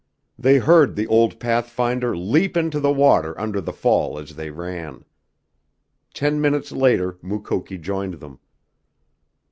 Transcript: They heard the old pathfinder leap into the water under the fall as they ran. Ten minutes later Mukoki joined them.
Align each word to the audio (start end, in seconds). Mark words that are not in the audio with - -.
They 0.39 0.57
heard 0.57 0.95
the 0.95 1.05
old 1.05 1.39
pathfinder 1.39 2.17
leap 2.17 2.57
into 2.57 2.79
the 2.79 2.91
water 2.91 3.39
under 3.39 3.61
the 3.61 3.71
fall 3.71 4.17
as 4.17 4.35
they 4.35 4.49
ran. 4.49 5.05
Ten 6.15 6.41
minutes 6.41 6.71
later 6.71 7.19
Mukoki 7.21 7.77
joined 7.77 8.15
them. 8.15 8.39